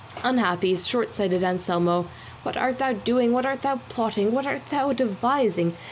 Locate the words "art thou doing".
2.57-3.33